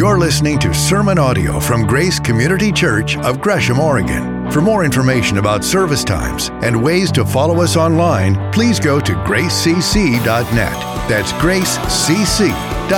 [0.00, 4.50] You're listening to sermon audio from Grace Community Church of Gresham, Oregon.
[4.50, 9.12] For more information about service times and ways to follow us online, please go to
[9.12, 10.72] gracecc.net.
[11.06, 12.90] That's gracecc.net.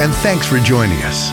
[0.00, 1.30] And thanks for joining us.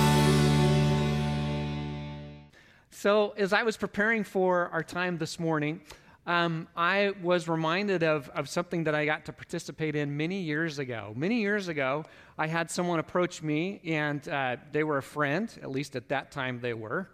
[2.92, 5.82] So, as I was preparing for our time this morning,
[6.28, 10.78] um, I was reminded of, of something that I got to participate in many years
[10.78, 11.14] ago.
[11.16, 12.06] Many years ago,
[12.38, 16.32] I had someone approach me, and uh, they were a friend, at least at that
[16.32, 17.10] time they were,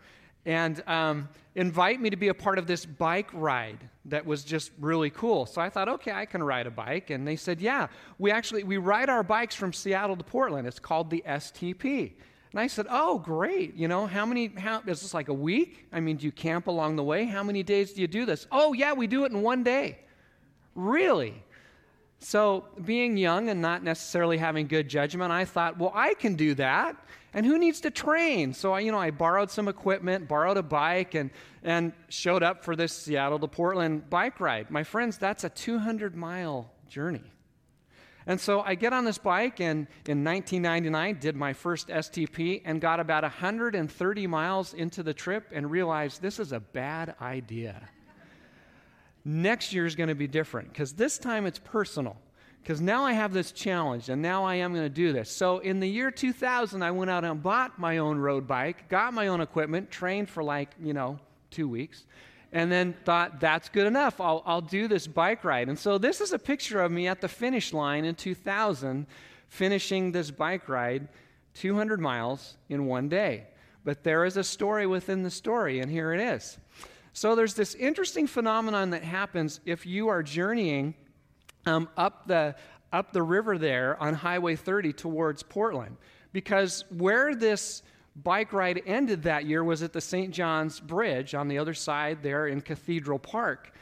[0.46, 4.72] and um, invite me to be a part of this bike ride that was just
[4.80, 5.46] really cool.
[5.46, 7.10] So I thought, okay, I can ride a bike.
[7.10, 7.88] And they said, yeah,
[8.20, 10.68] we actually we ride our bikes from Seattle to Portland.
[10.68, 12.14] It's called the STP.
[12.54, 13.76] And I said, Oh, great.
[13.76, 15.88] You know, how many, how, is this like a week?
[15.92, 17.26] I mean, do you camp along the way?
[17.26, 18.46] How many days do you do this?
[18.52, 19.98] Oh, yeah, we do it in one day.
[20.76, 21.44] Really?
[22.20, 26.54] So, being young and not necessarily having good judgment, I thought, well, I can do
[26.54, 26.96] that.
[27.34, 28.54] And who needs to train?
[28.54, 31.32] So, I, you know, I borrowed some equipment, borrowed a bike, and,
[31.64, 34.70] and showed up for this Seattle to Portland bike ride.
[34.70, 37.24] My friends, that's a 200 mile journey.
[38.26, 42.80] And so I get on this bike and in 1999 did my first STP and
[42.80, 47.90] got about 130 miles into the trip and realized this is a bad idea.
[49.26, 52.18] Next year is going to be different because this time it's personal.
[52.62, 55.30] Because now I have this challenge and now I am going to do this.
[55.30, 59.14] So in the year 2000, I went out and bought my own road bike, got
[59.14, 61.20] my own equipment, trained for like, you know,
[61.52, 62.06] two weeks
[62.54, 64.22] and then thought, that's good enough.
[64.22, 65.70] I'll, I'll do this bike ride.
[65.70, 69.08] And so this is a picture of me at the finish line in 2000,
[69.48, 71.08] finishing this bike ride
[71.56, 73.48] 200 miles in one day.
[73.84, 76.60] But there is a story within the story, and here it is.
[77.12, 80.94] So there's this interesting phenomenon that happens if you are journeying
[81.66, 82.56] um, up, the,
[82.92, 85.98] up the river there on Highway 30 towards Portland.
[86.32, 87.82] Because where this
[88.16, 90.34] bike ride ended that year was at the St.
[90.34, 93.74] John's Bridge on the other side there in Cathedral Park.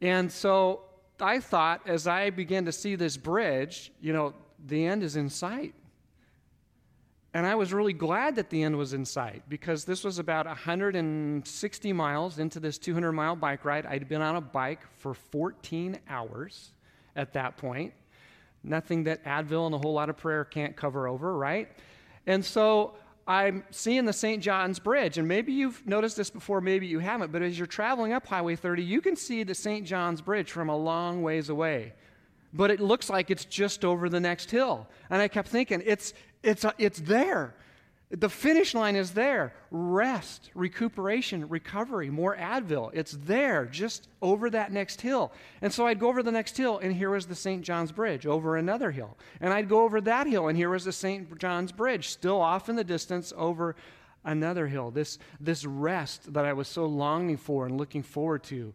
[0.00, 0.82] And so
[1.20, 4.34] I thought as I began to see this bridge, you know,
[4.66, 5.74] the end is in sight.
[7.34, 10.46] And I was really glad that the end was in sight because this was about
[10.46, 13.86] 160 miles into this 200 mile bike ride.
[13.86, 16.70] I'd been on a bike for 14 hours
[17.14, 17.92] at that point.
[18.64, 21.70] Nothing that Advil and a whole lot of prayer can't cover over, right?
[22.26, 22.94] And so
[23.28, 24.42] I'm seeing the St.
[24.42, 28.14] John's Bridge, and maybe you've noticed this before, maybe you haven't, but as you're traveling
[28.14, 29.86] up Highway 30, you can see the St.
[29.86, 31.92] John's Bridge from a long ways away.
[32.54, 34.88] But it looks like it's just over the next hill.
[35.10, 37.54] And I kept thinking, it's, it's, it's there.
[38.10, 39.52] The finish line is there.
[39.70, 42.90] Rest, recuperation, recovery, more Advil.
[42.94, 45.30] It's there, just over that next hill.
[45.60, 47.62] And so I'd go over the next hill, and here was the St.
[47.62, 49.18] John's Bridge, over another hill.
[49.42, 51.38] And I'd go over that hill, and here was the St.
[51.38, 53.76] John's Bridge, still off in the distance, over
[54.24, 54.90] another hill.
[54.90, 58.72] This, this rest that I was so longing for and looking forward to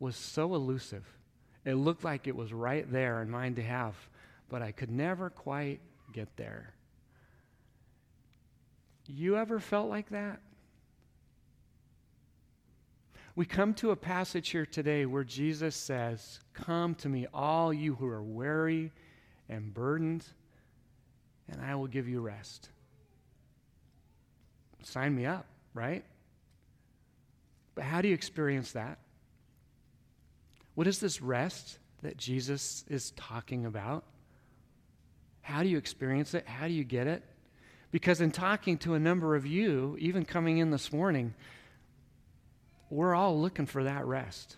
[0.00, 1.04] was so elusive.
[1.64, 3.94] It looked like it was right there and mine to have,
[4.48, 5.80] but I could never quite
[6.12, 6.74] get there.
[9.14, 10.40] You ever felt like that?
[13.34, 17.94] We come to a passage here today where Jesus says, Come to me, all you
[17.94, 18.90] who are weary
[19.50, 20.24] and burdened,
[21.50, 22.70] and I will give you rest.
[24.82, 26.04] Sign me up, right?
[27.74, 28.98] But how do you experience that?
[30.74, 34.04] What is this rest that Jesus is talking about?
[35.42, 36.46] How do you experience it?
[36.46, 37.22] How do you get it?
[37.92, 41.34] Because in talking to a number of you, even coming in this morning,
[42.90, 44.56] we're all looking for that rest.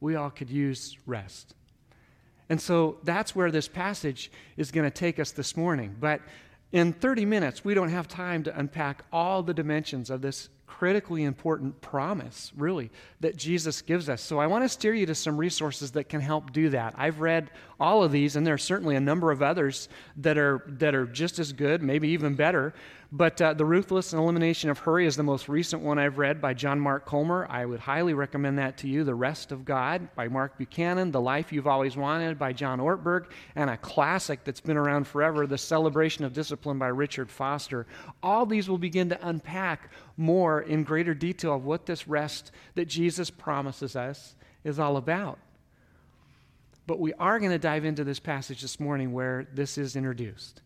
[0.00, 1.54] We all could use rest.
[2.48, 5.96] And so that's where this passage is going to take us this morning.
[5.98, 6.20] But
[6.70, 11.24] in 30 minutes, we don't have time to unpack all the dimensions of this critically
[11.24, 12.90] important promise, really,
[13.20, 14.22] that Jesus gives us.
[14.22, 16.94] So I want to steer you to some resources that can help do that.
[16.96, 20.62] I've read all of these, and there are certainly a number of others that are,
[20.68, 22.74] that are just as good, maybe even better.
[23.10, 26.52] But uh, The Ruthless Elimination of Hurry is the most recent one I've read by
[26.52, 27.46] John Mark Comer.
[27.48, 29.02] I would highly recommend that to you.
[29.02, 33.30] The Rest of God by Mark Buchanan, The Life You've Always Wanted by John Ortberg,
[33.56, 37.86] and a classic that's been around forever, The Celebration of Discipline by Richard Foster.
[38.22, 42.88] All these will begin to unpack more in greater detail of what this rest that
[42.88, 45.38] Jesus promises us is all about.
[46.86, 50.60] But we are going to dive into this passage this morning where this is introduced.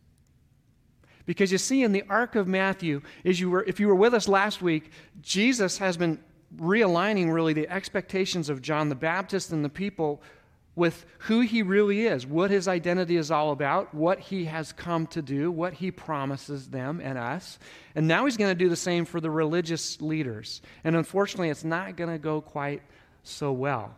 [1.26, 4.14] Because you see, in the arc of Matthew, as you were, if you were with
[4.14, 4.90] us last week,
[5.20, 6.18] Jesus has been
[6.56, 10.22] realigning really the expectations of John the Baptist and the people
[10.74, 15.06] with who he really is, what his identity is all about, what he has come
[15.08, 17.58] to do, what he promises them and us.
[17.94, 20.62] And now he's going to do the same for the religious leaders.
[20.82, 22.82] And unfortunately, it's not going to go quite
[23.22, 23.94] so well.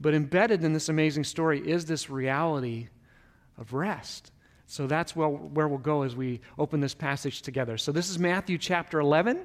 [0.00, 2.88] But embedded in this amazing story is this reality
[3.56, 4.32] of rest.
[4.70, 7.76] So that's where, we'll go as we open this passage together.
[7.76, 9.44] So this is Matthew chapter 11.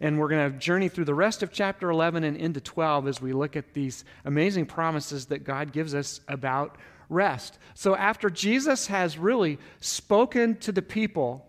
[0.00, 3.20] And we're going to journey through the rest of chapter 11 and into 12 as
[3.20, 6.76] we look at these amazing promises that God gives us about
[7.08, 7.58] rest.
[7.74, 11.44] So, after Jesus has really spoken to the people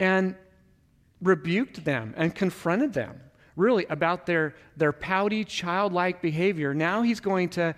[0.00, 0.34] and
[1.20, 3.20] rebuked them and confronted them,
[3.56, 7.74] really, about their, their pouty, childlike behavior, now he's going to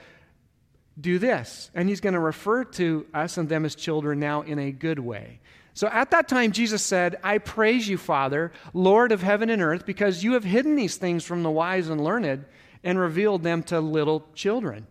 [1.00, 1.70] do this.
[1.74, 4.98] And he's going to refer to us and them as children now in a good
[4.98, 5.40] way.
[5.74, 9.84] So at that time, Jesus said, I praise you, Father, Lord of heaven and earth,
[9.84, 12.44] because you have hidden these things from the wise and learned
[12.84, 14.86] and revealed them to little children.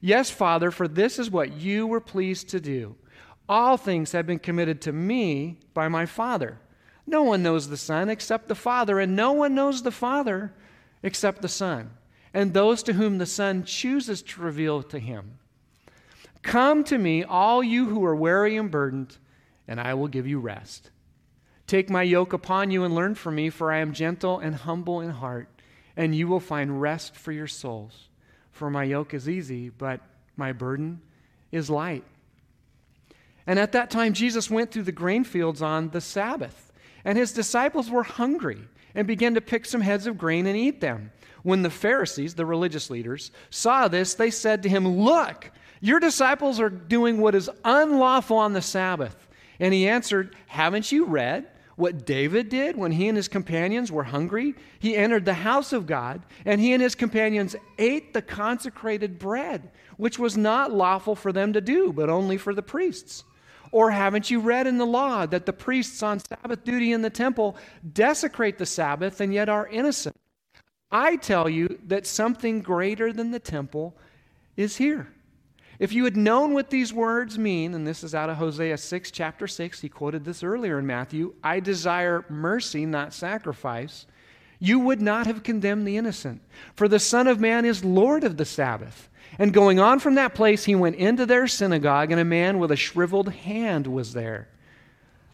[0.00, 2.96] Yes, Father, for this is what you were pleased to do.
[3.48, 6.58] All things have been committed to me by my Father.
[7.06, 10.52] No one knows the Son except the Father, and no one knows the Father
[11.04, 11.90] except the Son,
[12.34, 15.38] and those to whom the Son chooses to reveal to him.
[16.42, 19.16] Come to me, all you who are weary and burdened
[19.68, 20.90] and I will give you rest.
[21.66, 25.00] Take my yoke upon you and learn from me, for I am gentle and humble
[25.00, 25.48] in heart,
[25.96, 28.08] and you will find rest for your souls.
[28.52, 30.00] For my yoke is easy, but
[30.36, 31.00] my burden
[31.50, 32.04] is light.
[33.46, 36.72] And at that time, Jesus went through the grain fields on the Sabbath,
[37.04, 40.80] and his disciples were hungry and began to pick some heads of grain and eat
[40.80, 41.12] them.
[41.44, 46.58] When the Pharisees, the religious leaders, saw this, they said to him, Look, your disciples
[46.58, 49.28] are doing what is unlawful on the Sabbath.
[49.60, 51.46] And he answered, Haven't you read
[51.76, 54.54] what David did when he and his companions were hungry?
[54.78, 59.70] He entered the house of God, and he and his companions ate the consecrated bread,
[59.98, 63.24] which was not lawful for them to do, but only for the priests.
[63.72, 67.10] Or haven't you read in the law that the priests on Sabbath duty in the
[67.10, 67.56] temple
[67.92, 70.16] desecrate the Sabbath and yet are innocent?
[70.90, 73.96] I tell you that something greater than the temple
[74.56, 75.08] is here.
[75.78, 79.10] If you had known what these words mean, and this is out of Hosea 6,
[79.10, 84.06] chapter 6, he quoted this earlier in Matthew I desire mercy, not sacrifice,
[84.58, 86.40] you would not have condemned the innocent.
[86.74, 89.10] For the Son of Man is Lord of the Sabbath.
[89.38, 92.70] And going on from that place, he went into their synagogue, and a man with
[92.70, 94.48] a shriveled hand was there.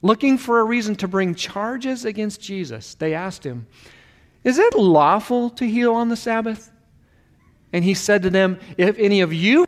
[0.03, 3.67] Looking for a reason to bring charges against Jesus, they asked him,
[4.43, 6.73] Is it lawful to heal on the Sabbath?
[7.73, 9.67] And he said to them, If any of you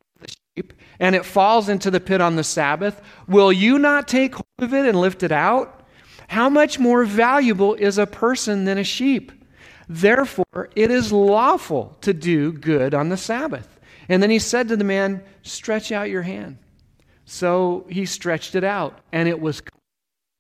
[0.57, 4.45] sheep and it falls into the pit on the Sabbath, will you not take hold
[4.59, 5.83] of it and lift it out?
[6.29, 9.33] How much more valuable is a person than a sheep?
[9.89, 13.74] Therefore, it is lawful to do good on the Sabbath.
[14.09, 16.59] And then he said to the man, Stretch out your hand.
[17.25, 19.63] So he stretched it out, and it was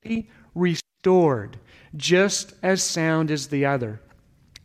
[0.02, 1.58] completely restored,
[1.96, 4.00] just as sound as the other.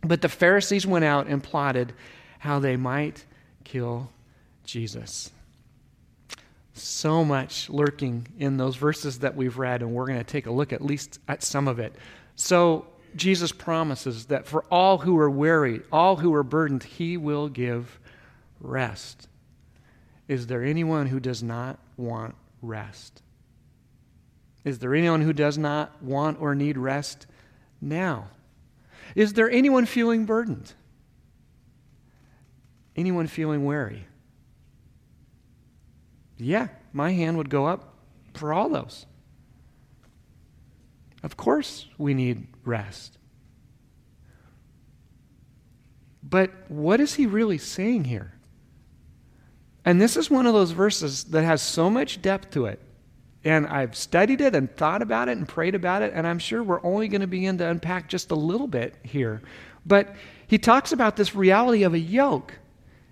[0.01, 1.93] But the Pharisees went out and plotted
[2.39, 3.25] how they might
[3.63, 4.09] kill
[4.63, 5.31] Jesus.
[6.73, 10.51] So much lurking in those verses that we've read, and we're going to take a
[10.51, 11.93] look at least at some of it.
[12.35, 17.49] So, Jesus promises that for all who are weary, all who are burdened, he will
[17.49, 17.99] give
[18.59, 19.27] rest.
[20.27, 23.21] Is there anyone who does not want rest?
[24.63, 27.25] Is there anyone who does not want or need rest
[27.81, 28.27] now?
[29.15, 30.73] Is there anyone feeling burdened?
[32.95, 34.05] Anyone feeling weary?
[36.37, 37.93] Yeah, my hand would go up
[38.33, 39.05] for all those.
[41.23, 43.17] Of course, we need rest.
[46.23, 48.33] But what is he really saying here?
[49.85, 52.79] And this is one of those verses that has so much depth to it.
[53.43, 56.61] And I've studied it and thought about it and prayed about it, and I'm sure
[56.61, 59.41] we're only going to begin to unpack just a little bit here.
[59.85, 62.53] But he talks about this reality of a yoke.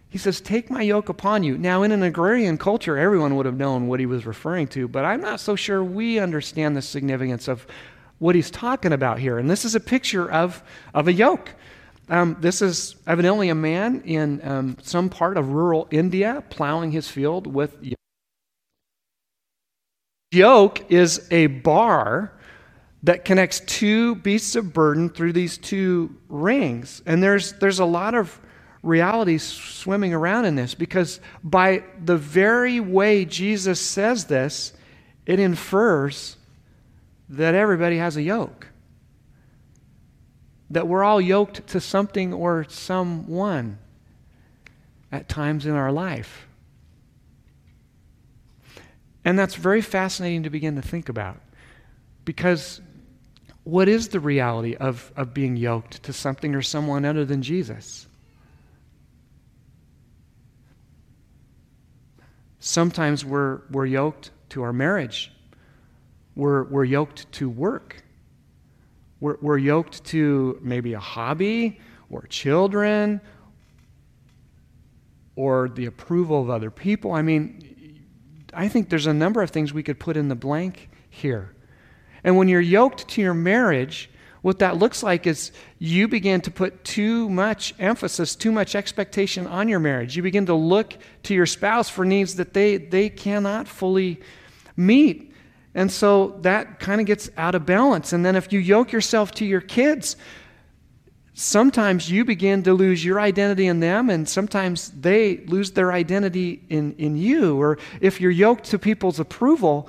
[0.09, 1.57] He says, Take my yoke upon you.
[1.57, 5.05] Now, in an agrarian culture, everyone would have known what he was referring to, but
[5.05, 7.65] I'm not so sure we understand the significance of
[8.19, 9.37] what he's talking about here.
[9.37, 11.51] And this is a picture of, of a yoke.
[12.09, 17.09] Um, this is evidently a man in um, some part of rural India plowing his
[17.09, 17.97] field with yoke.
[20.31, 22.33] Yoke is a bar
[23.03, 27.01] that connects two beasts of burden through these two rings.
[27.05, 28.39] And there's, there's a lot of
[28.83, 34.73] realities swimming around in this because by the very way Jesus says this,
[35.25, 36.37] it infers
[37.29, 38.67] that everybody has a yoke.
[40.69, 43.79] That we're all yoked to something or someone
[45.11, 46.47] at times in our life.
[49.23, 51.41] And that's very fascinating to begin to think about.
[52.25, 52.81] Because
[53.63, 58.07] what is the reality of, of being yoked to something or someone other than Jesus?
[62.59, 65.31] Sometimes we're, we're yoked to our marriage,
[66.35, 68.03] we're, we're yoked to work,
[69.19, 73.21] we're, we're yoked to maybe a hobby or children
[75.35, 77.13] or the approval of other people.
[77.13, 78.03] I mean,
[78.53, 81.53] I think there's a number of things we could put in the blank here.
[82.23, 84.09] And when you're yoked to your marriage,
[84.41, 89.45] what that looks like is you begin to put too much emphasis, too much expectation
[89.45, 90.15] on your marriage.
[90.15, 90.93] You begin to look
[91.23, 94.21] to your spouse for needs that they, they cannot fully
[94.75, 95.26] meet.
[95.77, 98.11] And so that kind of gets out of balance.
[98.11, 100.15] And then if you yoke yourself to your kids,
[101.35, 106.63] sometimes you begin to lose your identity in them, and sometimes they lose their identity
[106.69, 107.61] in, in you.
[107.61, 109.87] Or if you're yoked to people's approval,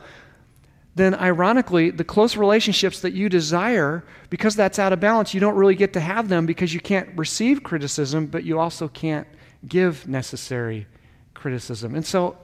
[0.95, 5.57] then ironically, the close relationships that you desire, because that's out of balance, you don't
[5.57, 9.27] really get to have them because you can't receive criticism, but you also can't
[9.67, 10.87] give necessary
[11.33, 11.95] criticism.
[11.95, 12.37] And so,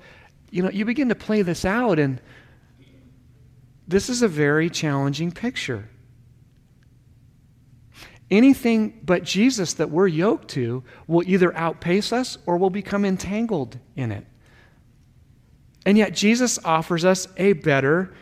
[0.50, 2.22] you know, you begin to play this out, and
[3.86, 5.88] this is a very challenging picture.
[8.30, 13.78] Anything but Jesus that we're yoked to will either outpace us or will become entangled
[13.96, 14.26] in it.
[15.86, 18.14] And yet, Jesus offers us a better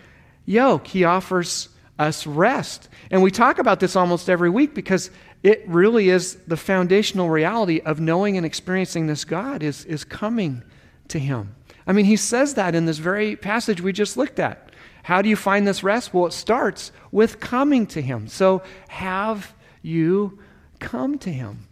[0.44, 0.88] yoke.
[0.88, 2.88] He offers us rest.
[3.10, 5.10] And we talk about this almost every week because
[5.44, 10.62] it really is the foundational reality of knowing and experiencing this God is, is coming
[11.08, 11.54] to Him.
[11.86, 14.71] I mean, He says that in this very passage we just looked at.
[15.02, 16.14] How do you find this rest?
[16.14, 18.28] Well, it starts with coming to Him.
[18.28, 20.38] So have you
[20.78, 21.66] come to Him?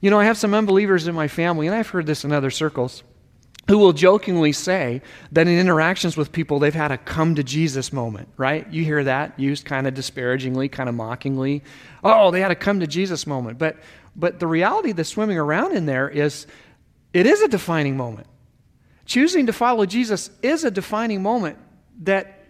[0.00, 2.50] You know, I have some unbelievers in my family, and I've heard this in other
[2.50, 3.04] circles
[3.68, 7.92] who will jokingly say that in interactions with people, they've had a come to Jesus
[7.92, 8.70] moment, right?
[8.72, 11.62] You hear that used kind of disparagingly, kind of mockingly.
[12.02, 13.58] Oh, they had a come to Jesus moment.
[13.58, 13.76] But,
[14.16, 16.48] but the reality that's swimming around in there is
[17.12, 18.26] it is a defining moment.
[19.04, 21.58] Choosing to follow Jesus is a defining moment
[22.02, 22.42] that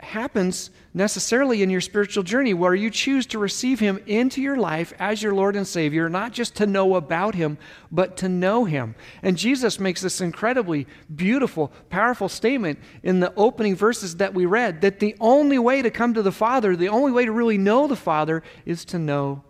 [0.00, 4.92] happens necessarily in your spiritual journey where you choose to receive Him into your life
[4.98, 7.58] as your Lord and Savior, not just to know about Him,
[7.90, 8.94] but to know Him.
[9.22, 14.80] And Jesus makes this incredibly beautiful, powerful statement in the opening verses that we read
[14.82, 17.86] that the only way to come to the Father, the only way to really know
[17.88, 19.42] the Father, is to know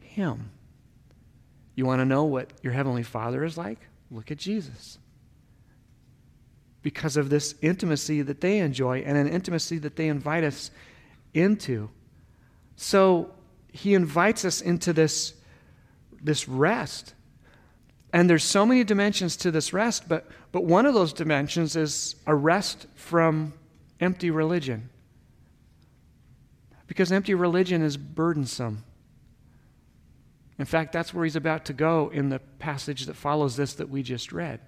[0.00, 0.50] Him.
[1.76, 3.78] You want to know what your Heavenly Father is like?
[4.10, 4.98] Look at Jesus
[6.86, 10.70] because of this intimacy that they enjoy and an intimacy that they invite us
[11.34, 11.90] into.
[12.76, 13.34] So
[13.72, 15.34] he invites us into this,
[16.22, 17.14] this rest.
[18.12, 22.14] And there's so many dimensions to this rest, but, but one of those dimensions is
[22.24, 23.52] a rest from
[23.98, 24.88] empty religion.
[26.86, 28.84] Because empty religion is burdensome.
[30.56, 33.88] In fact, that's where he's about to go in the passage that follows this that
[33.88, 34.60] we just read.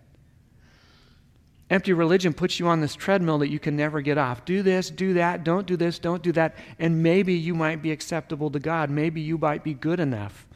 [1.70, 4.44] Empty religion puts you on this treadmill that you can never get off.
[4.44, 7.92] Do this, do that, don't do this, don't do that, and maybe you might be
[7.92, 8.88] acceptable to God.
[8.88, 10.46] Maybe you might be good enough.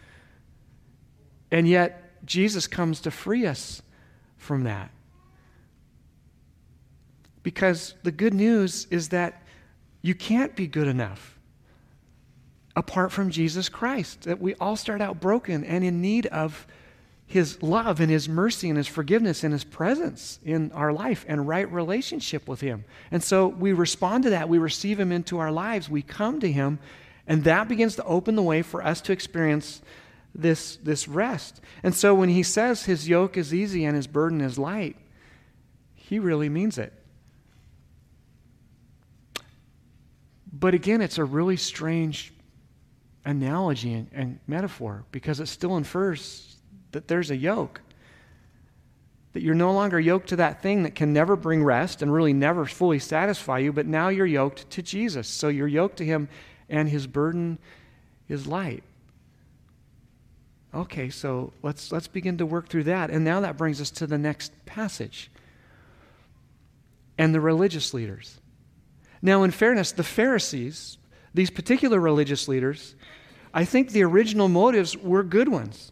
[1.50, 3.82] And yet, Jesus comes to free us
[4.38, 4.90] from that.
[7.42, 9.42] Because the good news is that
[10.00, 11.38] you can't be good enough
[12.74, 14.22] apart from Jesus Christ.
[14.22, 16.66] That we all start out broken and in need of
[17.32, 21.48] his love and His mercy and His forgiveness and His presence in our life and
[21.48, 22.84] right relationship with Him.
[23.10, 24.50] And so we respond to that.
[24.50, 25.88] We receive Him into our lives.
[25.88, 26.78] We come to Him,
[27.26, 29.80] and that begins to open the way for us to experience
[30.34, 31.62] this, this rest.
[31.82, 34.96] And so when He says His yoke is easy and His burden is light,
[35.94, 36.92] He really means it.
[40.52, 42.34] But again, it's a really strange
[43.24, 46.51] analogy and, and metaphor because it still infers
[46.92, 47.80] that there's a yoke.
[49.32, 52.32] That you're no longer yoked to that thing that can never bring rest and really
[52.32, 55.26] never fully satisfy you, but now you're yoked to Jesus.
[55.26, 56.28] So you're yoked to Him,
[56.68, 57.58] and His burden
[58.28, 58.82] is light.
[60.74, 63.10] Okay, so let's, let's begin to work through that.
[63.10, 65.30] And now that brings us to the next passage
[67.18, 68.38] and the religious leaders.
[69.20, 70.98] Now, in fairness, the Pharisees,
[71.34, 72.94] these particular religious leaders,
[73.54, 75.91] I think the original motives were good ones.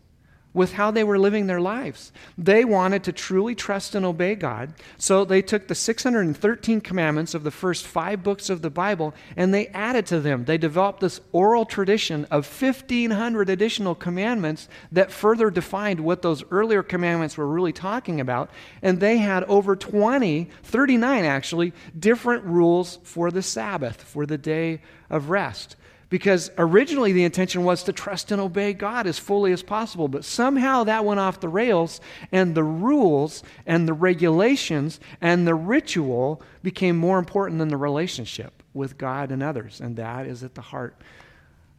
[0.53, 2.13] With how they were living their lives.
[2.37, 7.45] They wanted to truly trust and obey God, so they took the 613 commandments of
[7.45, 10.45] the first five books of the Bible and they added to them.
[10.45, 16.83] They developed this oral tradition of 1,500 additional commandments that further defined what those earlier
[16.83, 18.51] commandments were really talking about.
[18.83, 24.81] And they had over 20, 39 actually, different rules for the Sabbath, for the day
[25.09, 25.77] of rest
[26.11, 30.25] because originally the intention was to trust and obey God as fully as possible, but
[30.25, 32.01] somehow that went off the rails,
[32.33, 38.63] and the rules and the regulations and the ritual became more important than the relationship
[38.75, 39.81] with God and others.
[39.81, 41.01] And that is at the heart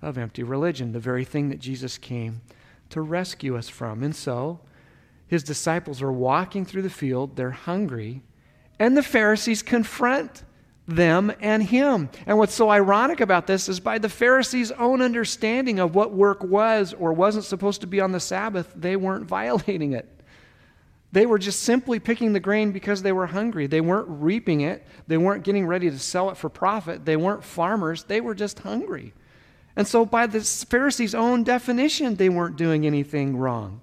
[0.01, 2.41] of empty religion, the very thing that Jesus came
[2.89, 4.01] to rescue us from.
[4.01, 4.61] And so,
[5.27, 8.21] his disciples are walking through the field, they're hungry,
[8.79, 10.43] and the Pharisees confront
[10.95, 12.09] them and him.
[12.25, 16.43] And what's so ironic about this is by the Pharisees' own understanding of what work
[16.43, 20.07] was or wasn't supposed to be on the Sabbath, they weren't violating it.
[21.13, 23.67] They were just simply picking the grain because they were hungry.
[23.67, 24.85] They weren't reaping it.
[25.07, 27.03] They weren't getting ready to sell it for profit.
[27.03, 28.05] They weren't farmers.
[28.05, 29.13] They were just hungry.
[29.75, 33.81] And so, by the Pharisees' own definition, they weren't doing anything wrong.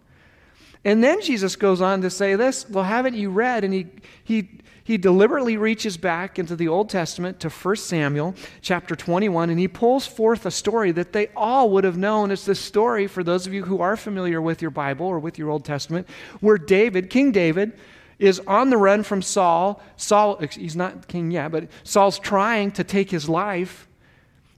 [0.85, 3.65] And then Jesus goes on to say this Well, haven't you read?
[3.65, 3.87] And he,
[4.25, 4.49] he
[4.89, 9.69] he deliberately reaches back into the Old Testament to 1 Samuel chapter 21, and he
[9.69, 12.31] pulls forth a story that they all would have known.
[12.31, 15.37] It's this story, for those of you who are familiar with your Bible or with
[15.37, 16.09] your Old Testament,
[16.41, 17.79] where David, King David,
[18.19, 19.83] is on the run from Saul.
[19.99, 23.87] Saul, he's not king yet, but Saul's trying to take his life.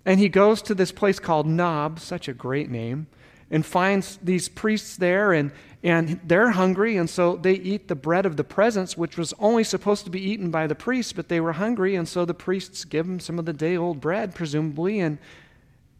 [0.07, 3.09] And he goes to this place called Nob, such a great name,
[3.51, 5.33] and finds these priests there.
[5.33, 5.51] And,
[5.83, 9.65] and they're hungry, and so they eat the bread of the presence, which was only
[9.65, 12.85] supposed to be eaten by the priests, but they were hungry, and so the priests
[12.85, 15.19] give them some of the day old bread, presumably, and,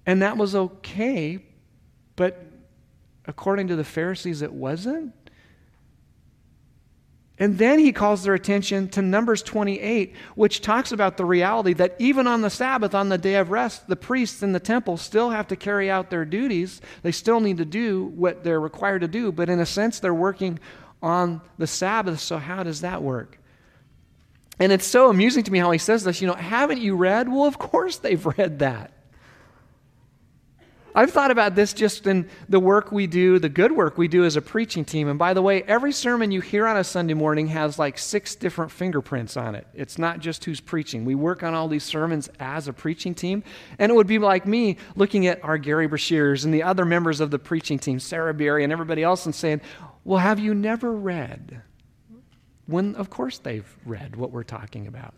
[0.05, 1.43] and that was okay,
[2.17, 2.45] but
[3.27, 5.15] according to the Pharisees, it wasn't.
[7.41, 11.97] And then he calls their attention to Numbers 28, which talks about the reality that
[11.99, 15.31] even on the Sabbath, on the day of rest, the priests in the temple still
[15.31, 16.83] have to carry out their duties.
[17.03, 20.13] They still need to do what they're required to do, but in a sense, they're
[20.13, 20.61] working
[21.03, 22.21] on the Sabbath.
[22.21, 23.39] So, how does that work?
[24.59, 26.21] And it's so amusing to me how he says this.
[26.21, 27.27] You know, haven't you read?
[27.27, 28.93] Well, of course they've read that.
[30.95, 34.25] I've thought about this just in the work we do, the good work we do
[34.25, 35.09] as a preaching team.
[35.09, 38.35] And by the way, every sermon you hear on a Sunday morning has like six
[38.35, 39.67] different fingerprints on it.
[39.75, 41.05] It's not just who's preaching.
[41.05, 43.45] We work on all these sermons as a preaching team.
[43.79, 47.21] And it would be like me looking at our Gary Breshears and the other members
[47.21, 49.61] of the preaching team, Sarah Berry and everybody else, and saying,
[50.05, 51.63] Well, have you never read?
[52.67, 55.15] When, of course, they've read what we're talking about.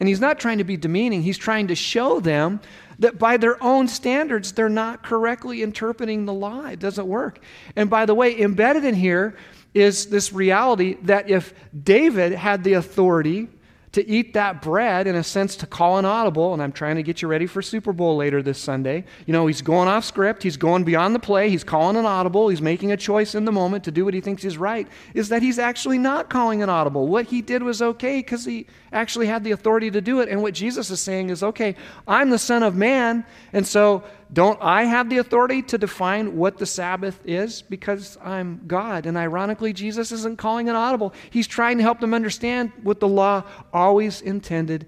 [0.00, 2.60] And he's not trying to be demeaning, he's trying to show them
[2.98, 6.66] that by their own standards, they're not correctly interpreting the law.
[6.66, 7.40] It doesn't work.
[7.76, 9.36] And by the way, embedded in here
[9.72, 13.48] is this reality that if David had the authority
[13.92, 16.52] to eat that bread, in a sense, to call an audible.
[16.52, 19.04] And I'm trying to get you ready for Super Bowl later this Sunday.
[19.26, 22.48] You know, he's going off script, he's going beyond the play, he's calling an audible,
[22.48, 25.28] he's making a choice in the moment to do what he thinks is right, is
[25.30, 27.08] that he's actually not calling an audible.
[27.08, 30.28] What he did was okay because he actually had the authority to do it.
[30.28, 31.74] And what Jesus is saying is, okay,
[32.06, 36.58] I'm the Son of Man, and so don't I have the authority to define what
[36.58, 37.62] the Sabbath is?
[37.62, 39.06] Because I'm God.
[39.06, 41.12] And ironically, Jesus isn't calling an audible.
[41.30, 44.86] He's trying to help them understand what the law always intended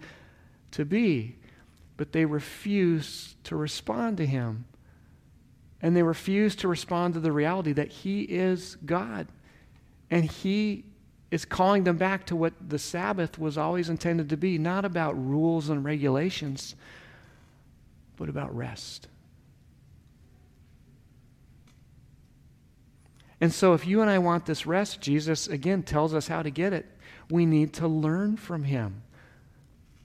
[0.72, 1.36] to be.
[1.96, 4.64] But they refuse to respond to him.
[5.80, 9.26] And they refuse to respond to the reality that he is God.
[10.08, 10.84] And he
[11.32, 15.12] is calling them back to what the Sabbath was always intended to be not about
[15.14, 16.76] rules and regulations,
[18.16, 19.08] but about rest.
[23.42, 26.50] And so, if you and I want this rest, Jesus again tells us how to
[26.50, 26.86] get it.
[27.28, 29.02] We need to learn from him.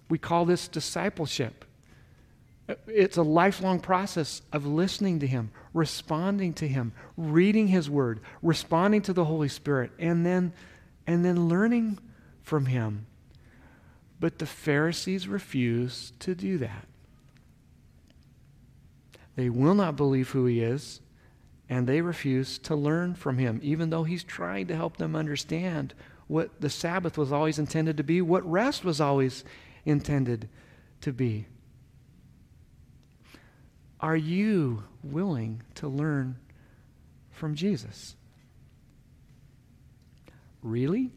[0.10, 1.63] We call this discipleship.
[2.88, 9.04] It's a lifelong process of listening to him, responding to him, reading his word, responding
[9.04, 10.52] to the Holy Spirit, and then,
[11.06, 12.00] and then learning
[12.41, 13.06] from him.
[14.19, 16.88] But the Pharisees refuse to do that.
[19.36, 21.02] They will not believe who he is
[21.69, 25.93] and they refuse to learn from him, even though he's trying to help them understand
[26.27, 29.43] what the Sabbath was always intended to be, what rest was always
[29.86, 30.49] intended
[31.01, 31.45] to be.
[33.99, 36.38] Are you willing to learn
[37.32, 38.15] from Jesus?
[40.62, 41.12] Really?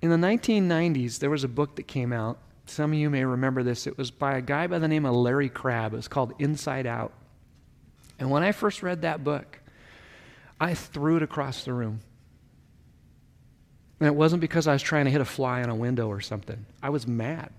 [0.00, 2.38] In the 1990s, there was a book that came out
[2.72, 3.86] some of you may remember this.
[3.86, 5.92] It was by a guy by the name of Larry Crabb.
[5.92, 7.12] It was called Inside Out.
[8.18, 9.60] And when I first read that book,
[10.60, 12.00] I threw it across the room.
[14.00, 16.20] And it wasn't because I was trying to hit a fly on a window or
[16.20, 16.66] something.
[16.82, 17.52] I was mad.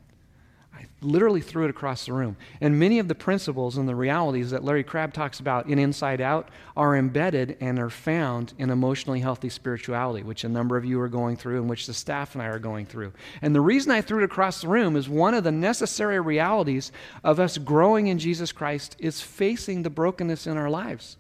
[0.76, 2.36] I literally threw it across the room.
[2.60, 6.20] And many of the principles and the realities that Larry Crabb talks about in Inside
[6.20, 11.00] Out are embedded and are found in emotionally healthy spirituality, which a number of you
[11.00, 13.14] are going through and which the staff and I are going through.
[13.42, 16.92] And the reason I threw it across the room is one of the necessary realities
[17.24, 21.18] of us growing in Jesus Christ is facing the brokenness in our lives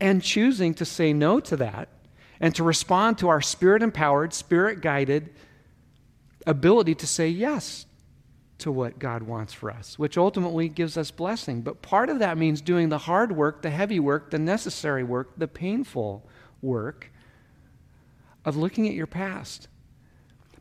[0.00, 1.88] and choosing to say no to that
[2.40, 5.30] and to respond to our spirit empowered, spirit guided
[6.46, 7.84] ability to say yes
[8.58, 11.62] to what God wants for us, which ultimately gives us blessing.
[11.62, 15.32] But part of that means doing the hard work, the heavy work, the necessary work,
[15.36, 16.28] the painful
[16.60, 17.10] work
[18.44, 19.68] of looking at your past.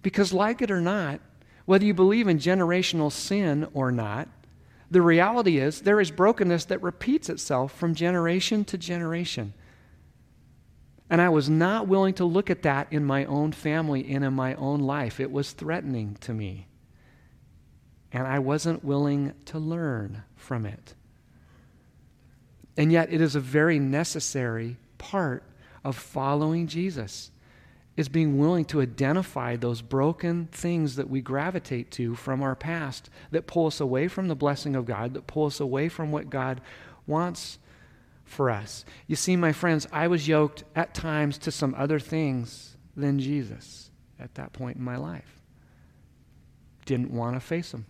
[0.04, 1.20] Because, like it or not,
[1.66, 4.30] whether you believe in generational sin or not,
[4.90, 9.54] the reality is there is brokenness that repeats itself from generation to generation.
[11.10, 14.34] And I was not willing to look at that in my own family and in
[14.34, 15.20] my own life.
[15.20, 16.68] It was threatening to me
[18.12, 20.94] and I wasn't willing to learn from it.
[22.78, 25.44] And yet, it is a very necessary part
[25.84, 27.32] of following Jesus
[27.96, 33.10] is being willing to identify those broken things that we gravitate to from our past
[33.32, 36.30] that pull us away from the blessing of God, that pull us away from what
[36.30, 36.62] God
[37.08, 37.58] wants
[38.24, 38.86] for us.
[39.08, 43.90] You see, my friends, I was yoked at times to some other things than Jesus
[44.20, 45.42] at that point in my life.
[46.86, 47.88] Didn't want to face them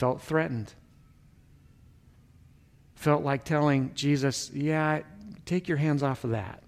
[0.00, 0.72] felt threatened.
[2.94, 5.00] Felt like telling Jesus, Yeah,
[5.44, 6.62] take your hands off of that.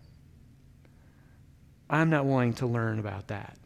[1.89, 3.57] I'm not willing to learn about that.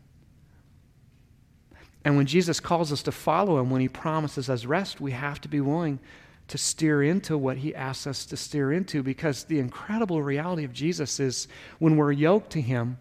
[2.05, 5.41] And when Jesus calls us to follow him, when he promises us rest, we have
[5.41, 5.99] to be willing
[6.47, 10.73] to steer into what he asks us to steer into because the incredible reality of
[10.73, 11.49] Jesus is
[11.81, 12.99] when we're yoked to him,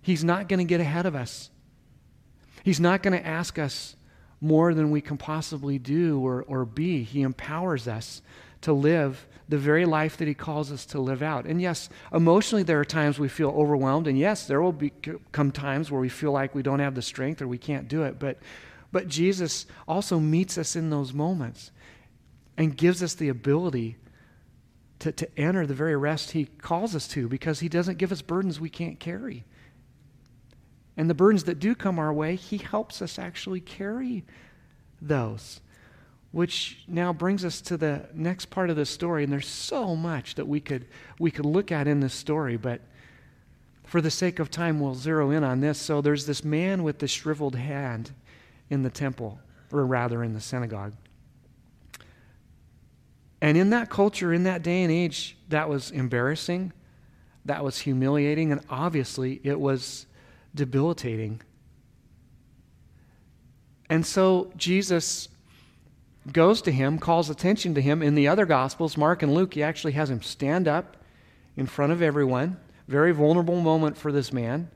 [0.00, 1.50] he's not going to get ahead of us.
[2.62, 3.96] He's not going to ask us
[4.44, 7.02] more than we can possibly do or, or be.
[7.02, 8.20] He empowers us
[8.60, 11.46] to live the very life that He calls us to live out.
[11.46, 14.06] And yes, emotionally, there are times we feel overwhelmed.
[14.06, 14.92] And yes, there will be,
[15.32, 18.02] come times where we feel like we don't have the strength or we can't do
[18.02, 18.18] it.
[18.18, 18.38] But,
[18.92, 21.70] but Jesus also meets us in those moments
[22.58, 23.96] and gives us the ability
[24.98, 28.20] to, to enter the very rest He calls us to because He doesn't give us
[28.20, 29.44] burdens we can't carry.
[30.96, 34.24] And the burdens that do come our way, He helps us actually carry
[35.00, 35.60] those.
[36.30, 39.22] Which now brings us to the next part of the story.
[39.22, 40.86] And there's so much that we could,
[41.18, 42.80] we could look at in this story, but
[43.84, 45.78] for the sake of time, we'll zero in on this.
[45.78, 48.10] So there's this man with the shriveled hand
[48.70, 49.38] in the temple,
[49.70, 50.94] or rather in the synagogue.
[53.40, 56.72] And in that culture, in that day and age, that was embarrassing,
[57.44, 60.06] that was humiliating, and obviously it was
[60.54, 61.40] debilitating.
[63.90, 65.28] And so Jesus
[66.32, 68.02] goes to him, calls attention to him.
[68.02, 70.96] In the other Gospels, Mark and Luke, he actually has him stand up
[71.56, 72.58] in front of everyone.
[72.88, 74.70] Very vulnerable moment for this man.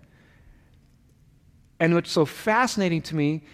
[1.80, 3.44] And what's so fascinating to me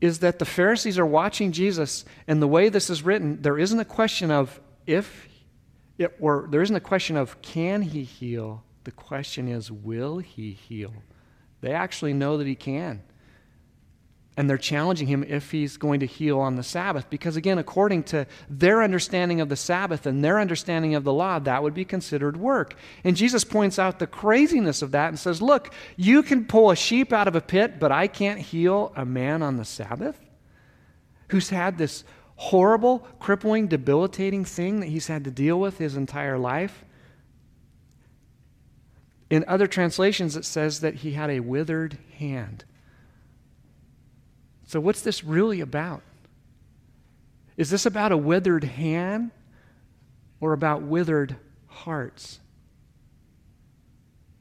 [0.00, 3.80] is that the Pharisees are watching Jesus, and the way this is written, there isn't
[3.80, 5.28] a question of if,
[6.20, 8.62] or there isn't a question of can he heal.
[8.84, 10.92] The question is, will he heal?
[11.60, 13.02] They actually know that he can.
[14.36, 17.10] And they're challenging him if he's going to heal on the Sabbath.
[17.10, 21.40] Because, again, according to their understanding of the Sabbath and their understanding of the law,
[21.40, 22.76] that would be considered work.
[23.02, 26.76] And Jesus points out the craziness of that and says, Look, you can pull a
[26.76, 30.20] sheep out of a pit, but I can't heal a man on the Sabbath
[31.30, 32.04] who's had this
[32.36, 36.84] horrible, crippling, debilitating thing that he's had to deal with his entire life.
[39.30, 42.64] In other translations, it says that he had a withered hand.
[44.66, 46.02] So, what's this really about?
[47.56, 49.30] Is this about a withered hand
[50.40, 51.36] or about withered
[51.66, 52.40] hearts?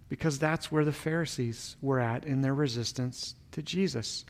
[0.10, 4.26] Because that's where the Pharisees were at in their resistance to Jesus.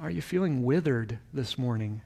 [0.00, 2.02] Are you feeling withered this morning?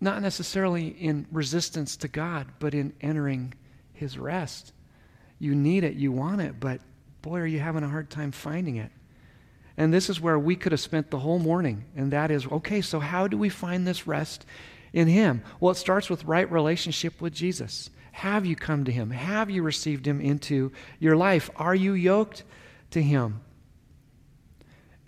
[0.00, 3.54] Not necessarily in resistance to God, but in entering
[3.92, 4.72] His rest.
[5.38, 6.80] You need it, you want it, but
[7.22, 8.90] boy, are you having a hard time finding it.
[9.76, 12.80] And this is where we could have spent the whole morning, and that is okay,
[12.80, 14.44] so how do we find this rest
[14.92, 15.42] in Him?
[15.58, 17.90] Well, it starts with right relationship with Jesus.
[18.12, 19.10] Have you come to Him?
[19.10, 21.48] Have you received Him into your life?
[21.56, 22.42] Are you yoked
[22.90, 23.40] to Him?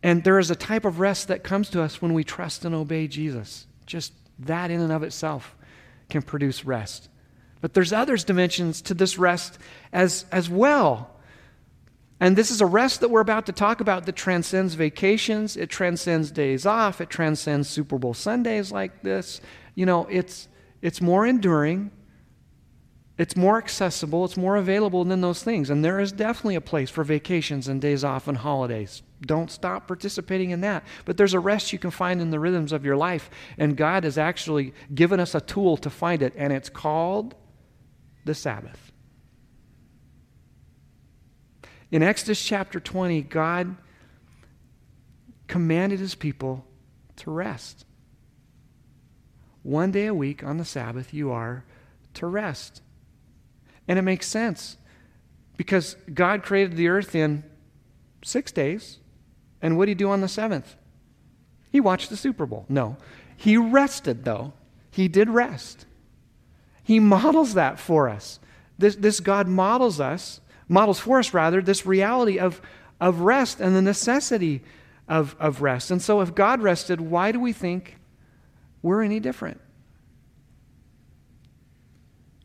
[0.02, 2.74] And there is a type of rest that comes to us when we trust and
[2.74, 3.66] obey Jesus.
[3.86, 5.56] Just that in and of itself
[6.08, 7.08] can produce rest.
[7.60, 9.58] But there's others dimensions to this rest
[9.92, 11.10] as, as well.
[12.20, 15.70] And this is a rest that we're about to talk about that transcends vacations, it
[15.70, 19.40] transcends days off, it transcends Super Bowl Sundays like this.
[19.74, 20.48] You know, it's
[20.82, 21.90] it's more enduring,
[23.18, 25.70] it's more accessible, it's more available than those things.
[25.70, 29.02] And there is definitely a place for vacations and days off and holidays.
[29.22, 30.84] Don't stop participating in that.
[31.04, 33.30] But there's a rest you can find in the rhythms of your life.
[33.56, 37.34] And God has actually given us a tool to find it, and it's called
[38.24, 38.92] the Sabbath.
[41.90, 43.76] In Exodus chapter 20, God
[45.46, 46.64] commanded his people
[47.16, 47.84] to rest.
[49.62, 51.64] One day a week on the Sabbath, you are
[52.14, 52.82] to rest.
[53.86, 54.78] And it makes sense
[55.56, 57.44] because God created the earth in
[58.24, 58.98] six days.
[59.62, 60.76] And what did he do on the seventh?
[61.70, 62.66] He watched the Super Bowl.
[62.68, 62.96] No.
[63.36, 64.52] He rested, though.
[64.90, 65.86] He did rest.
[66.82, 68.40] He models that for us.
[68.76, 72.60] This, this God models us models for us, rather, this reality of,
[73.00, 74.62] of rest and the necessity
[75.06, 75.90] of, of rest.
[75.90, 77.98] And so, if God rested, why do we think
[78.80, 79.60] we're any different?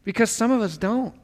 [0.04, 1.16] Because some of us don't.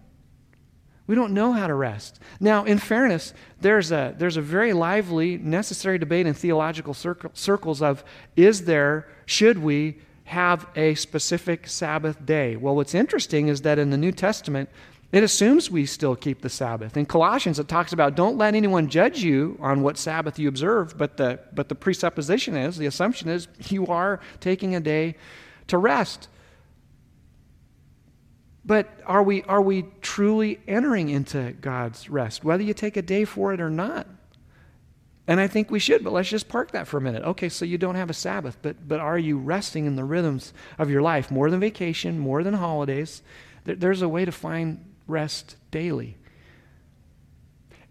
[1.06, 2.20] We don't know how to rest.
[2.39, 7.82] Now, in fairness, there's a, there's a very lively, necessary debate in theological circle, circles
[7.82, 8.04] of
[8.36, 12.56] is there, should we have a specific Sabbath day?
[12.56, 14.70] Well, what's interesting is that in the New Testament,
[15.12, 16.98] it assumes we still keep the Sabbath.
[16.98, 20.98] In Colossians, it talks about don't let anyone judge you on what Sabbath you observe,
[20.98, 25.16] but the, but the presupposition is, the assumption is, you are taking a day
[25.68, 26.30] to rest.
[28.65, 33.26] But are we, are we truly entering into God's rest, whether you take a day
[33.26, 34.08] for it or not?
[35.28, 37.23] And I think we should, but let's just park that for a minute.
[37.23, 40.54] Okay, so you don't have a Sabbath, but, but are you resting in the rhythms
[40.78, 43.21] of your life more than vacation, more than holidays?
[43.63, 46.17] There, there's a way to find rest daily.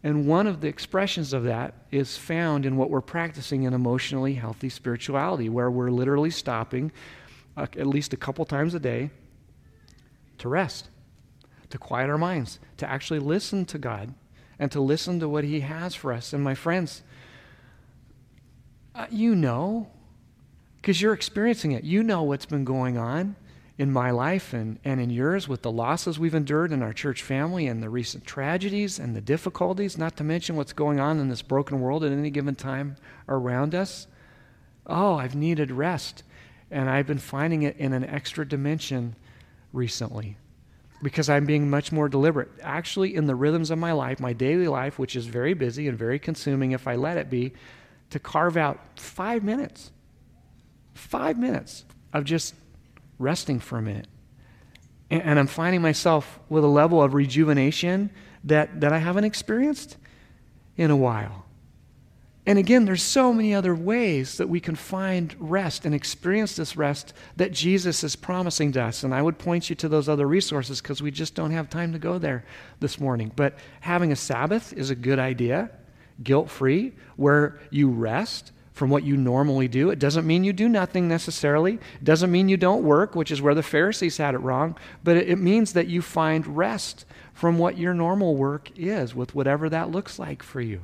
[0.02, 4.34] And one of the expressions of that is found in what we're practicing in emotionally
[4.34, 6.92] healthy spirituality, where we're literally stopping
[7.56, 9.10] uh, at least a couple times a day
[10.42, 10.90] to rest,
[11.70, 14.14] to quiet our minds, to actually listen to God,
[14.58, 16.32] and to listen to what He has for us.
[16.32, 17.02] And my friends,
[18.94, 19.88] uh, you know,
[20.76, 23.36] because you're experiencing it, you know what's been going on
[23.78, 27.22] in my life and, and in yours with the losses we've endured in our church
[27.22, 31.28] family and the recent tragedies and the difficulties, not to mention what's going on in
[31.28, 32.96] this broken world at any given time
[33.28, 34.06] around us.
[34.86, 36.22] Oh, I've needed rest.
[36.70, 39.14] And I've been finding it in an extra dimension
[39.72, 40.36] recently
[41.02, 42.48] because I'm being much more deliberate.
[42.62, 45.98] Actually, in the rhythms of my life, my daily life, which is very busy and
[45.98, 47.52] very consuming if I let it be,
[48.10, 49.90] to carve out five minutes,
[50.94, 52.54] five minutes of just
[53.18, 54.06] resting for a minute.
[55.10, 58.10] And, and I'm finding myself with a level of rejuvenation
[58.44, 59.96] that, that I haven't experienced
[60.76, 61.46] in a while.
[62.44, 66.76] And again, there's so many other ways that we can find rest and experience this
[66.76, 69.04] rest that Jesus is promising to us.
[69.04, 71.92] And I would point you to those other resources because we just don't have time
[71.92, 72.44] to go there
[72.80, 73.30] this morning.
[73.36, 75.70] But having a Sabbath is a good idea,
[76.20, 79.90] guilt free, where you rest from what you normally do.
[79.90, 81.74] It doesn't mean you do nothing necessarily.
[81.74, 84.76] It doesn't mean you don't work, which is where the Pharisees had it wrong.
[85.04, 89.68] But it means that you find rest from what your normal work is, with whatever
[89.68, 90.80] that looks like for you.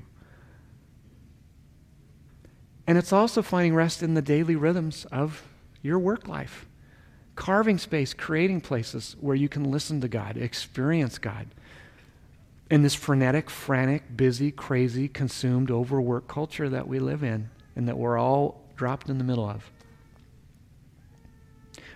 [2.89, 5.43] And it's also finding rest in the daily rhythms of
[5.83, 6.67] your work life.
[7.37, 11.49] Carving space, creating places where you can listen to God, experience God.
[12.71, 17.99] In this frenetic, frantic, busy, crazy, consumed, overworked culture that we live in and that
[17.99, 19.71] we're all dropped in the middle of.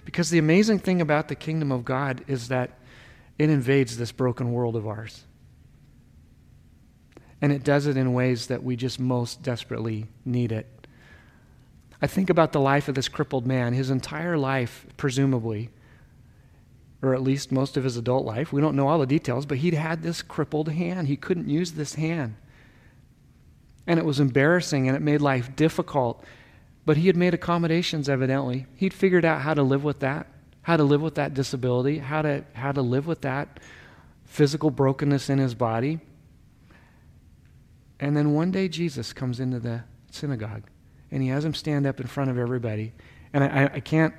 [0.05, 2.78] Because the amazing thing about the kingdom of God is that
[3.38, 5.24] it invades this broken world of ours.
[7.40, 10.82] And it does it in ways that we just most desperately need it.
[12.02, 13.74] I think about the life of this crippled man.
[13.74, 15.70] His entire life, presumably,
[17.00, 19.58] or at least most of his adult life, we don't know all the details, but
[19.58, 21.06] he'd had this crippled hand.
[21.06, 22.34] He couldn't use this hand.
[23.86, 26.24] And it was embarrassing and it made life difficult.
[26.84, 28.66] But he had made accommodations, evidently.
[28.74, 30.26] He'd figured out how to live with that,
[30.62, 33.60] how to live with that disability, how to, how to live with that
[34.24, 36.00] physical brokenness in his body.
[38.00, 40.64] And then one day Jesus comes into the synagogue
[41.12, 42.92] and he has him stand up in front of everybody.
[43.33, 44.14] And I, I can't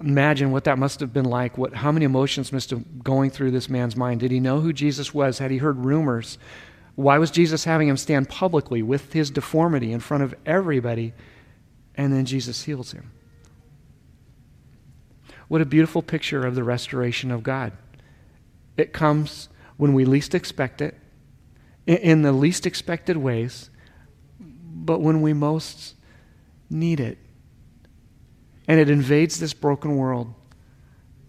[0.00, 3.52] imagine what that must have been like, what, how many emotions must have going through
[3.52, 4.20] this man's mind.
[4.20, 5.38] Did he know who Jesus was?
[5.38, 6.38] Had he heard rumors
[6.94, 11.14] Why was Jesus having him stand publicly with his deformity in front of everybody?
[11.94, 13.12] And then Jesus heals him.
[15.48, 17.72] What a beautiful picture of the restoration of God.
[18.76, 20.98] It comes when we least expect it,
[21.86, 23.68] in the least expected ways,
[24.38, 25.94] but when we most
[26.72, 27.18] need it.
[28.66, 30.34] And it invades this broken world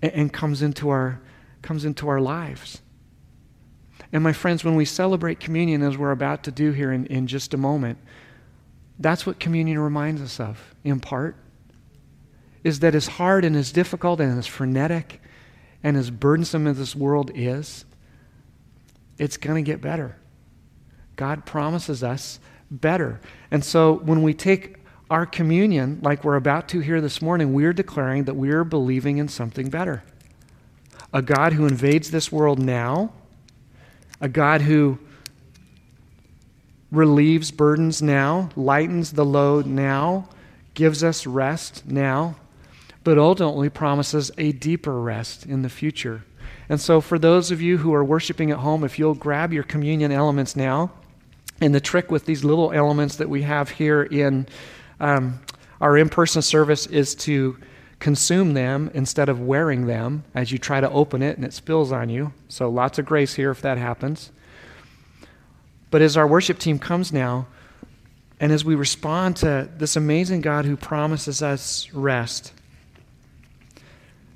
[0.02, 1.22] and comes into our,
[1.62, 2.82] comes into our lives.
[4.12, 7.28] And my friends, when we celebrate communion, as we're about to do here in, in
[7.28, 7.98] just a moment,
[9.00, 11.36] that's what communion reminds us of, in part,
[12.64, 15.22] is that as hard and as difficult and as frenetic
[15.82, 17.86] and as burdensome as this world is,
[19.18, 20.16] it's going to get better.
[21.16, 23.20] God promises us better.
[23.52, 24.78] And so when we take
[25.14, 29.20] our communion, like we're about to here this morning, we're declaring that we are believing
[29.20, 30.04] in something better.
[31.14, 33.14] A God who invades this world now
[34.24, 34.98] a God who
[36.92, 40.30] relieves burdens now, lightens the load now,
[40.74, 42.38] gives us rest now,
[43.04, 46.24] but ultimately promises a deeper rest in the future.
[46.70, 49.64] And so, for those of you who are worshiping at home, if you'll grab your
[49.64, 50.92] communion elements now,
[51.60, 54.48] and the trick with these little elements that we have here in
[55.00, 55.40] um,
[55.82, 57.58] our in person service is to
[58.00, 61.92] consume them instead of wearing them as you try to open it and it spills
[61.92, 62.34] on you.
[62.50, 64.32] So lots of grace here if that happens.
[65.90, 67.48] But as our worship team comes now,
[68.40, 72.52] and as we respond to this amazing God who promises us rest,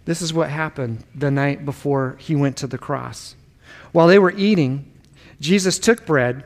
[0.05, 3.35] this is what happened the night before he went to the cross.
[3.91, 4.89] While they were eating,
[5.41, 6.45] Jesus took bread,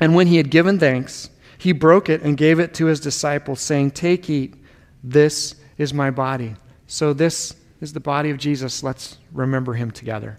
[0.00, 3.60] and when he had given thanks, he broke it and gave it to his disciples,
[3.60, 4.54] saying, Take, eat,
[5.04, 6.54] this is my body.
[6.86, 8.82] So, this is the body of Jesus.
[8.82, 10.38] Let's remember him together.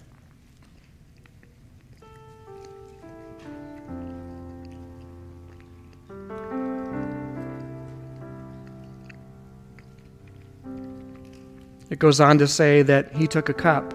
[11.91, 13.93] It goes on to say that he took a cup,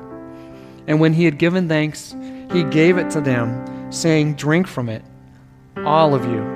[0.86, 2.14] and when he had given thanks,
[2.52, 5.02] he gave it to them, saying, Drink from it,
[5.78, 6.55] all of you.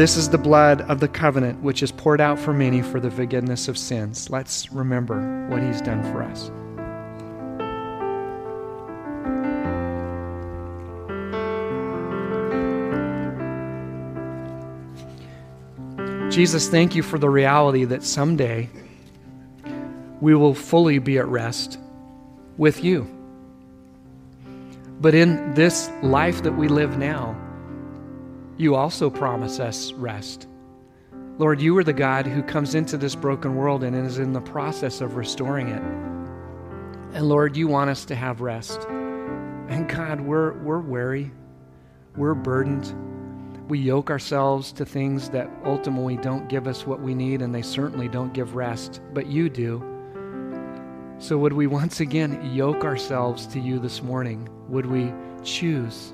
[0.00, 3.10] This is the blood of the covenant, which is poured out for many for the
[3.10, 4.30] forgiveness of sins.
[4.30, 6.50] Let's remember what he's done for us.
[16.34, 18.70] Jesus, thank you for the reality that someday
[20.22, 21.78] we will fully be at rest
[22.56, 23.06] with you.
[25.02, 27.36] But in this life that we live now,
[28.60, 30.46] you also promise us rest.
[31.38, 34.40] Lord, you are the God who comes into this broken world and is in the
[34.42, 35.82] process of restoring it.
[37.16, 38.82] And Lord, you want us to have rest.
[39.68, 41.30] And God, we're, we're weary,
[42.16, 42.94] we're burdened.
[43.70, 47.62] We yoke ourselves to things that ultimately don't give us what we need, and they
[47.62, 49.82] certainly don't give rest, but you do.
[51.18, 54.48] So, would we once again yoke ourselves to you this morning?
[54.68, 55.12] Would we
[55.44, 56.12] choose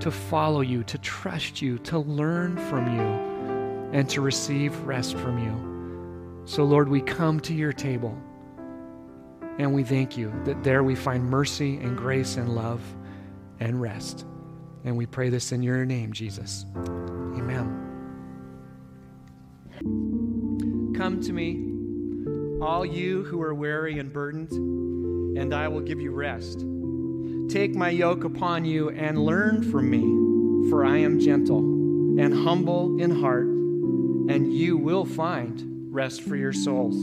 [0.00, 5.38] to follow you, to trust you, to learn from you, and to receive rest from
[5.38, 6.44] you.
[6.46, 8.16] So, Lord, we come to your table
[9.58, 12.80] and we thank you that there we find mercy and grace and love
[13.60, 14.24] and rest.
[14.84, 16.64] And we pray this in your name, Jesus.
[16.76, 17.84] Amen.
[20.96, 24.52] Come to me, all you who are weary and burdened,
[25.38, 26.64] and I will give you rest.
[27.48, 33.00] Take my yoke upon you and learn from me, for I am gentle and humble
[33.00, 36.96] in heart, and you will find rest for your souls.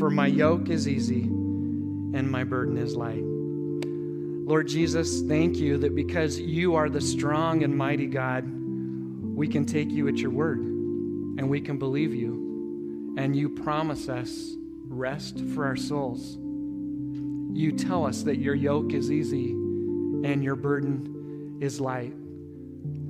[0.00, 3.22] For my yoke is easy and my burden is light.
[3.22, 9.64] Lord Jesus, thank you that because you are the strong and mighty God, we can
[9.64, 13.14] take you at your word and we can believe you.
[13.16, 14.56] And you promise us
[14.88, 16.36] rest for our souls.
[17.56, 19.54] You tell us that your yoke is easy
[20.24, 22.12] and your burden is light.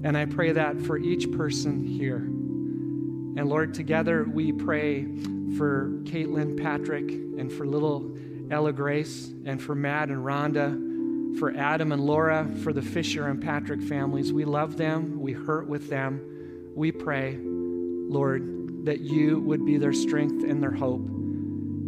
[0.04, 2.16] And I pray that for each person here.
[2.16, 5.04] And Lord, together we pray
[5.56, 8.16] for Caitlin, Patrick, and for little
[8.50, 13.42] Ella Grace, and for Matt and Rhonda, for Adam and Laura, for the Fisher and
[13.42, 14.32] Patrick families.
[14.32, 16.72] We love them, we hurt with them.
[16.74, 21.06] We pray, Lord, that you would be their strength and their hope.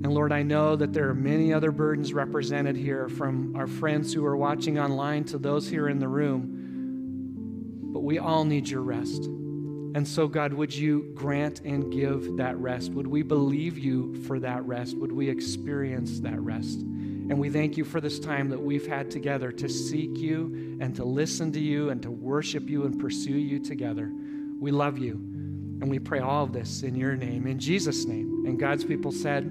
[0.02, 4.14] And Lord, I know that there are many other burdens represented here from our friends
[4.14, 7.90] who are watching online to those here in the room.
[7.92, 9.24] But we all need your rest.
[9.24, 12.92] And so, God, would you grant and give that rest?
[12.92, 14.96] Would we believe you for that rest?
[14.96, 16.80] Would we experience that rest?
[16.80, 20.96] And we thank you for this time that we've had together to seek you and
[20.96, 24.10] to listen to you and to worship you and pursue you together.
[24.58, 25.12] We love you.
[25.12, 28.44] And we pray all of this in your name, in Jesus' name.
[28.46, 29.44] And God's people said,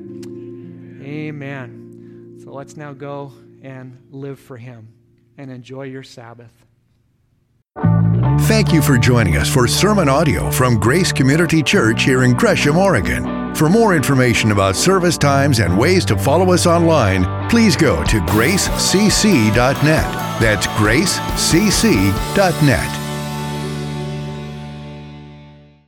[1.02, 2.40] Amen.
[2.44, 4.88] So let's now go and live for Him
[5.38, 6.54] and enjoy your Sabbath.
[8.42, 12.78] Thank you for joining us for sermon audio from Grace Community Church here in Gresham,
[12.78, 13.54] Oregon.
[13.56, 18.20] For more information about service times and ways to follow us online, please go to
[18.22, 19.52] gracecc.net.
[20.42, 22.00] That's gracecc.net.